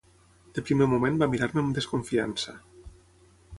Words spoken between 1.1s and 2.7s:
va mirar-me amb desconfiança.